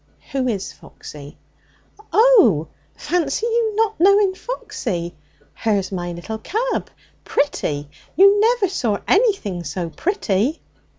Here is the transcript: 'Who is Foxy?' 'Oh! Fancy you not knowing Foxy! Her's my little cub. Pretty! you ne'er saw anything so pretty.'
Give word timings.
'Who 0.31 0.47
is 0.47 0.73
Foxy?' 0.73 1.37
'Oh! 2.11 2.69
Fancy 2.95 3.45
you 3.45 3.75
not 3.75 3.99
knowing 3.99 4.33
Foxy! 4.33 5.13
Her's 5.53 5.91
my 5.91 6.11
little 6.11 6.39
cub. 6.39 6.89
Pretty! 7.23 7.87
you 8.15 8.39
ne'er 8.41 8.67
saw 8.67 8.97
anything 9.07 9.63
so 9.63 9.91
pretty.' 9.91 10.59